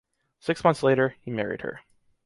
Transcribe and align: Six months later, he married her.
Six 0.39 0.63
months 0.63 0.81
later, 0.81 1.15
he 1.21 1.29
married 1.29 1.61
her. 1.61 1.81